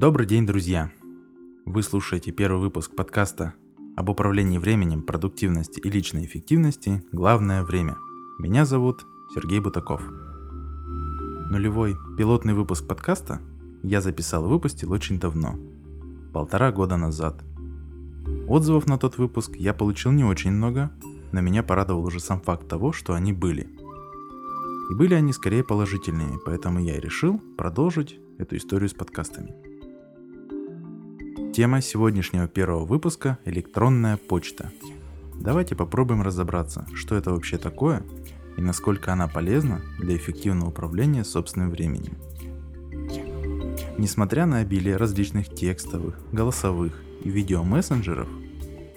[0.00, 0.90] Добрый день, друзья!
[1.66, 3.52] Вы слушаете первый выпуск подкаста
[3.96, 7.98] об управлении временем, продуктивности и личной эффективности «Главное время».
[8.38, 10.00] Меня зовут Сергей Бутаков.
[11.50, 13.42] Нулевой пилотный выпуск подкаста
[13.82, 15.58] я записал и выпустил очень давно,
[16.32, 17.44] полтора года назад.
[18.48, 20.90] Отзывов на тот выпуск я получил не очень много,
[21.30, 23.68] но меня порадовал уже сам факт того, что они были.
[24.90, 29.69] И были они скорее положительными, поэтому я и решил продолжить эту историю с подкастами.
[31.60, 34.72] Тема сегодняшнего первого выпуска– электронная почта.
[35.34, 38.02] Давайте попробуем разобраться, что это вообще такое
[38.56, 42.16] и насколько она полезна для эффективного управления собственным временем.
[43.98, 48.28] Несмотря на обилие различных текстовых, голосовых и видеомессенджеров,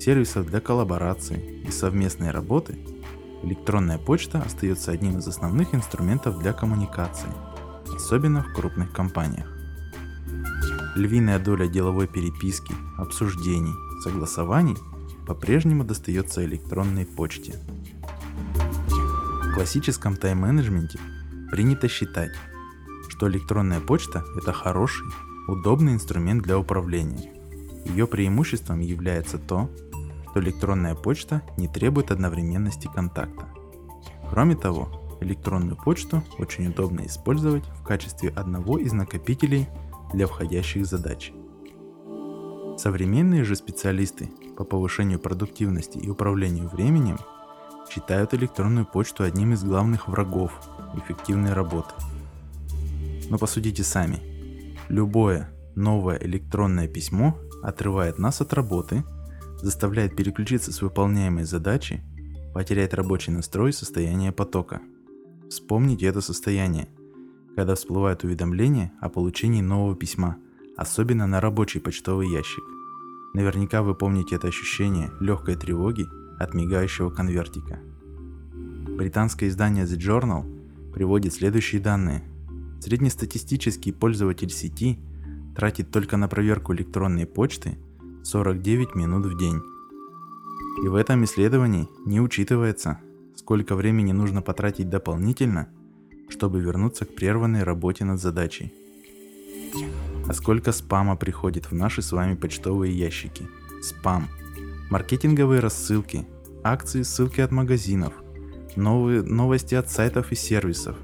[0.00, 2.76] сервисов для коллаборации и совместной работы,
[3.44, 7.30] электронная почта остается одним из основных инструментов для коммуникации,
[7.94, 9.57] особенно в крупных компаниях.
[10.98, 14.76] Львиная доля деловой переписки, обсуждений, согласований
[15.28, 17.54] по-прежнему достается электронной почте.
[19.44, 20.98] В классическом тайм-менеджменте
[21.52, 22.32] принято считать,
[23.10, 25.06] что электронная почта– это хороший,
[25.46, 27.30] удобный инструмент для управления.
[27.84, 29.70] Ее преимуществом является то,
[30.30, 33.48] что электронная почта не требует одновременности контакта.
[34.30, 39.68] Кроме того, электронную почту очень удобно использовать в качестве одного из накопителей
[40.12, 41.32] для входящих задач.
[42.76, 47.18] Современные же специалисты по повышению продуктивности и управлению временем
[47.90, 50.52] считают электронную почту одним из главных врагов
[50.94, 51.94] эффективной работы.
[53.30, 54.20] Но посудите сами.
[54.88, 59.04] Любое новое электронное письмо отрывает нас от работы,
[59.62, 62.02] заставляет переключиться с выполняемой задачи,
[62.52, 64.80] потерять рабочий настрой и состояние потока.
[65.48, 66.88] Вспомните это состояние,
[67.58, 70.36] когда всплывают уведомления о получении нового письма,
[70.76, 72.62] особенно на рабочий почтовый ящик.
[73.34, 76.06] Наверняка вы помните это ощущение легкой тревоги
[76.38, 77.80] от мигающего конвертика.
[78.52, 82.22] Британское издание The Journal приводит следующие данные.
[82.80, 85.00] Среднестатистический пользователь сети
[85.56, 87.76] тратит только на проверку электронной почты
[88.22, 89.60] 49 минут в день.
[90.84, 93.00] И в этом исследовании не учитывается,
[93.34, 95.70] сколько времени нужно потратить дополнительно–
[96.28, 98.72] чтобы вернуться к прерванной работе над задачей.
[100.26, 103.48] А сколько спама приходит в наши с вами почтовые ящики?
[103.82, 104.28] Спам.
[104.90, 106.26] Маркетинговые рассылки,
[106.62, 108.12] акции, ссылки от магазинов,
[108.76, 110.96] новые новости от сайтов и сервисов.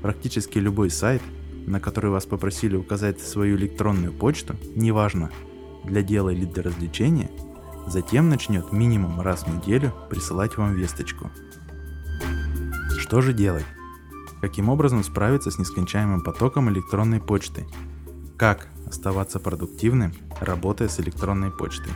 [0.00, 1.22] Практически любой сайт,
[1.66, 5.30] на который вас попросили указать свою электронную почту, неважно,
[5.84, 7.30] для дела или для развлечения,
[7.86, 11.30] затем начнет минимум раз в неделю присылать вам весточку.
[12.98, 13.66] Что же делать?
[14.42, 17.64] Каким образом справиться с нескончаемым потоком электронной почты?
[18.36, 21.92] Как оставаться продуктивным, работая с электронной почтой?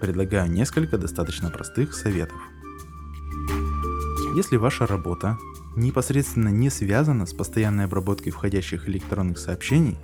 [0.00, 2.38] Предлагаю несколько достаточно простых советов.
[4.36, 5.36] Если ваша работа
[5.74, 9.98] непосредственно не связана с постоянной обработкой входящих электронных сообщений,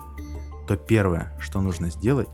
[0.67, 2.27] то первое, что нужно сделать,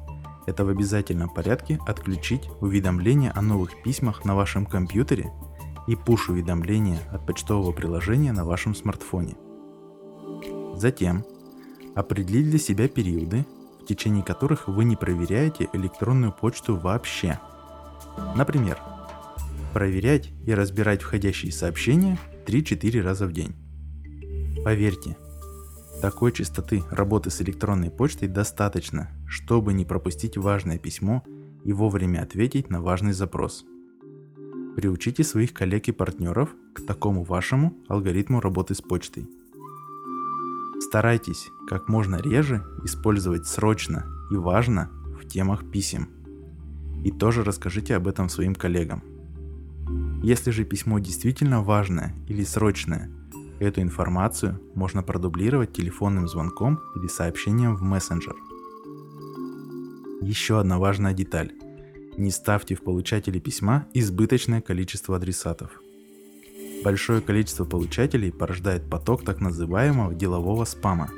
[0.47, 5.31] это в обязательном порядке отключить уведомления о новых письмах на вашем компьютере
[5.87, 9.35] и пуш-уведомления от почтового приложения на вашем смартфоне.
[10.75, 11.23] Затем
[11.95, 13.45] определить для себя периоды,
[13.81, 17.39] в течение которых вы не проверяете электронную почту вообще.
[18.35, 18.79] Например,
[19.73, 23.55] проверять и разбирать входящие сообщения 3-4 раза в день.
[24.63, 25.17] Поверьте,
[26.01, 31.23] такой частоты работы с электронной почтой достаточно, чтобы не пропустить важное письмо
[31.63, 33.65] и вовремя ответить на важный запрос.
[34.75, 39.27] Приучите своих коллег и партнеров к такому вашему алгоритму работы с почтой–
[40.93, 46.07] Старайтесь как можно реже использовать срочно и важно в темах писем.
[47.03, 49.01] И тоже расскажите об этом своим коллегам.
[50.21, 53.09] Если же письмо действительно важное или срочное,
[53.59, 58.35] эту информацию можно продублировать телефонным звонком или сообщением в мессенджер.
[60.21, 61.53] Еще одна важная деталь.
[62.17, 65.81] Не ставьте в получателе письма избыточное количество адресатов–
[66.83, 71.09] Большое количество получателей порождает поток так называемого делового спама.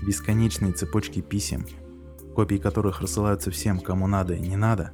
[0.00, 1.66] Бесконечные цепочки писем,
[2.36, 4.92] копии которых рассылаются всем, кому надо и не надо.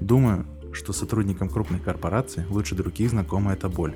[0.00, 3.94] Думаю, что сотрудникам крупных корпораций лучше других знакома эта боль.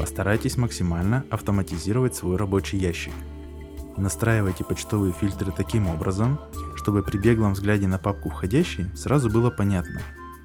[0.00, 3.12] Постарайтесь максимально автоматизировать свой рабочий ящик.
[3.98, 6.38] Настраивайте почтовые фильтры таким образом,
[6.76, 10.00] чтобы при беглом взгляде на папку входящий сразу было понятно,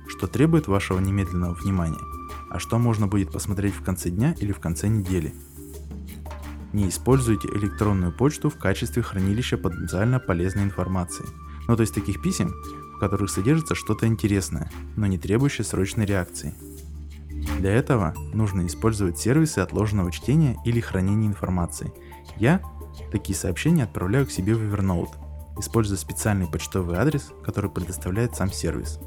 [0.07, 2.01] что требует вашего немедленного внимания–
[2.53, 5.33] а что можно будет посмотреть в конце дня или в конце недели.
[6.71, 11.25] Не используйте электронную почту в качестве хранилища потенциально полезной информации.
[11.67, 12.53] Ну то есть таких писем,
[12.95, 16.53] в которых содержится что-то интересное, но не требующее срочной реакции.
[17.59, 21.91] Для этого нужно использовать сервисы отложенного чтения или хранения информации.
[22.37, 22.61] Я
[23.11, 25.11] такие сообщения отправляю к себе в Evernote,
[25.59, 28.99] используя специальный почтовый адрес, который предоставляет сам сервис.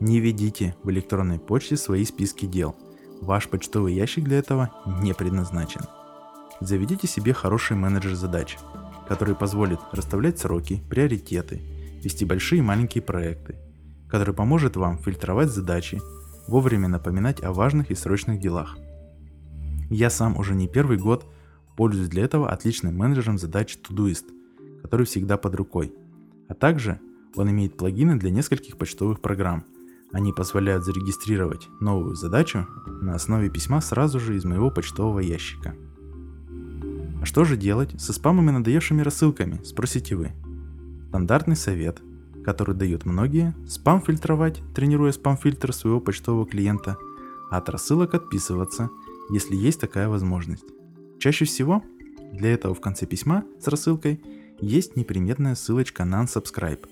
[0.00, 2.76] Не ведите в электронной почте свои списки дел.
[3.22, 4.70] Ваш почтовый ящик для этого
[5.00, 5.80] не предназначен.
[6.60, 8.58] Заведите себе хороший менеджер задач,
[9.08, 11.60] который позволит расставлять сроки, приоритеты,
[12.02, 13.56] вести большие и маленькие проекты,
[14.08, 16.00] который поможет вам фильтровать задачи,
[16.46, 18.76] вовремя напоминать о важных и срочных делах.
[19.90, 21.24] Я сам уже не первый год
[21.76, 24.24] пользуюсь для этого отличным менеджером задач Todoist,
[24.82, 25.94] который всегда под рукой.
[26.48, 27.00] А также
[27.34, 29.64] он имеет плагины для нескольких почтовых программ.
[30.12, 32.66] Они позволяют зарегистрировать новую задачу
[33.02, 35.74] на основе письма сразу же из моего почтового ящика–
[37.26, 40.30] что же делать со спамами надоевшими рассылками, спросите вы.
[41.08, 42.00] Стандартный совет,
[42.44, 46.96] который дают многие, спам фильтровать, тренируя спам-фильтр своего почтового клиента,
[47.50, 48.90] а от рассылок отписываться,
[49.28, 50.66] если есть такая возможность.
[51.18, 51.82] Чаще всего
[52.32, 54.20] для этого в конце письма с рассылкой
[54.60, 56.86] есть неприметная ссылочка на unsubscribe.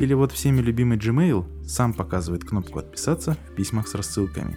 [0.00, 4.56] Или вот всеми любимый Gmail сам показывает кнопку «Отписаться» в письмах с рассылками.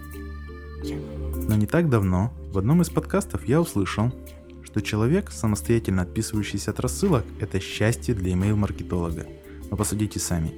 [1.48, 4.12] Но не так давно в одном из подкастов я услышал,
[4.62, 9.26] что человек, самостоятельно отписывающийся от рассылок, это счастье для email-маркетолога.
[9.70, 10.52] Но посудите сами.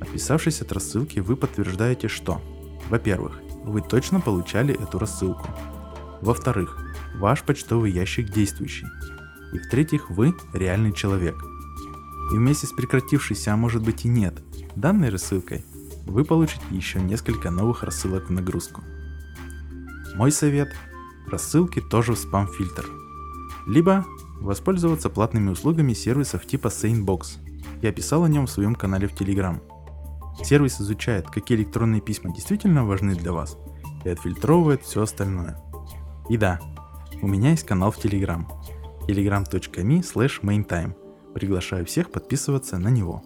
[0.00, 2.40] Отписавшись от рассылки, вы подтверждаете, что,
[2.88, 5.48] во-первых, вы точно получали эту рассылку.
[6.20, 6.78] Во-вторых,
[7.16, 8.86] ваш почтовый ящик действующий.
[9.52, 11.36] И в-третьих, вы реальный человек.
[12.32, 14.42] И вместе с прекратившейся, а может быть и нет,
[14.74, 15.64] данной рассылкой,
[16.06, 18.82] вы получите еще несколько новых рассылок в нагрузку.
[20.14, 20.74] Мой совет–
[21.30, 22.86] рассылки тоже в спам-фильтр–
[23.66, 24.06] либо
[24.40, 27.38] воспользоваться платными услугами сервисов типа Sanebox.
[27.82, 29.60] Я писал о нем в своем канале в Telegram.
[30.42, 33.58] Сервис изучает, какие электронные письма действительно важны для вас
[34.04, 35.60] и отфильтровывает все остальное.
[36.28, 36.60] И да,
[37.22, 38.44] у меня есть канал в Telegram
[39.08, 40.94] telegram.me slash maintime.
[41.34, 43.22] Приглашаю всех подписываться на него.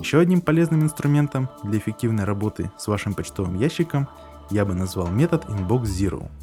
[0.00, 4.08] Еще одним полезным инструментом для эффективной работы с вашим почтовым ящиком
[4.50, 6.30] я бы назвал метод Inbox Zero–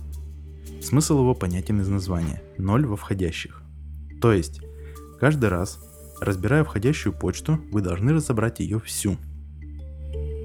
[0.81, 3.61] Смысл его понятен из названия– ноль во входящих.
[4.19, 4.61] То есть,
[5.19, 5.79] каждый раз,
[6.19, 9.17] разбирая входящую почту, вы должны разобрать ее всю.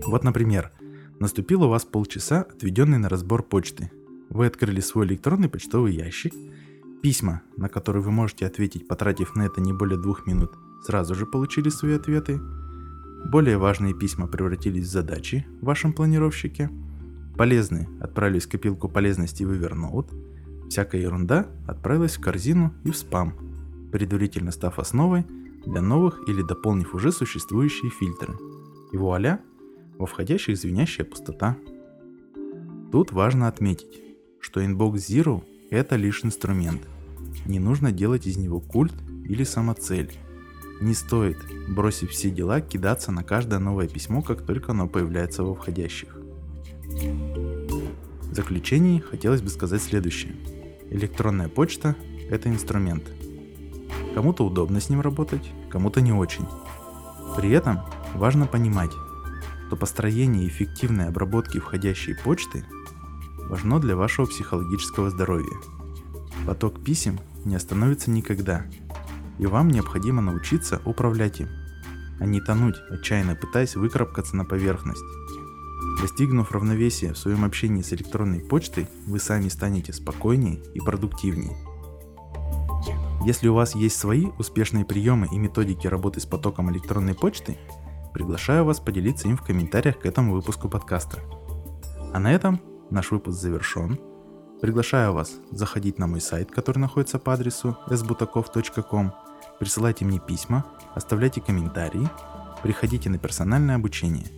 [0.04, 0.72] Вот, например,
[1.20, 3.90] наступило у вас полчаса, отведенный на разбор почты.
[4.30, 6.34] Вы открыли свой электронный почтовый ящик,
[7.02, 10.52] письма, на которые вы можете ответить, потратив на это не более двух минут,
[10.84, 12.40] сразу же получили свои ответы.
[13.30, 16.70] Более важные письма превратились в задачи в вашем планировщике.
[17.36, 20.10] Полезные отправились в копилку полезности в Evernote–
[20.68, 23.34] Всякая ерунда отправилась в корзину и в спам,
[23.92, 25.24] предварительно став основой
[25.64, 28.34] для новых или дополнив уже существующие фильтры.
[28.92, 29.40] И вуаля,
[29.98, 31.56] во входящих звенящая пустота.
[32.92, 34.02] Тут важно отметить,
[34.46, 36.82] что Inbox Zero– это лишь инструмент.
[37.46, 38.94] Не нужно делать из него культ
[39.28, 40.12] или самоцель.
[40.80, 41.38] Не стоит,
[41.68, 46.16] бросив все дела, кидаться на каждое новое письмо, как только оно появляется во входящих.
[46.84, 50.36] В заключении хотелось бы сказать следующее–
[50.90, 51.96] Электронная почта–
[52.30, 53.02] это инструмент.
[54.14, 56.46] Кому-то удобно с ним работать, кому-то не очень.
[57.36, 57.80] При этом
[58.14, 58.92] важно понимать,
[59.66, 62.64] что построение эффективной обработки входящей почты
[63.48, 65.56] важно для вашего психологического здоровья.
[66.46, 68.66] Поток писем не остановится никогда,
[69.38, 71.48] и вам необходимо научиться управлять им,
[72.20, 75.04] а не тонуть, отчаянно пытаясь выкарабкаться на поверхность.
[76.00, 81.56] Достигнув равновесия в своем общении с электронной почтой, вы сами станете спокойнее и продуктивнее.
[83.24, 87.58] Если у вас есть свои успешные приемы и методики работы с потоком электронной почты,
[88.14, 91.18] приглашаю вас поделиться им в комментариях к этому выпуску подкаста.
[92.12, 93.98] А на этом наш выпуск завершен.
[94.60, 99.12] Приглашаю вас заходить на мой сайт, который находится по адресу sbutakov.com,
[99.60, 100.64] присылайте мне письма,
[100.94, 102.08] оставляйте комментарии,
[102.62, 104.26] приходите на персональное обучение–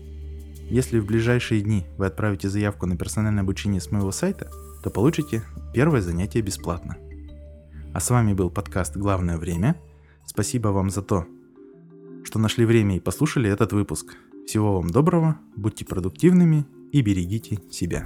[0.70, 4.50] если в ближайшие дни вы отправите заявку на персональное обучение с моего сайта,
[4.82, 6.98] то получите первое занятие бесплатно.
[7.94, 9.76] А с вами был подкаст «Главное время».
[10.26, 11.26] Спасибо вам за то,
[12.22, 14.14] что нашли время и послушали этот выпуск.
[14.46, 18.04] Всего вам доброго, будьте продуктивными и берегите себя.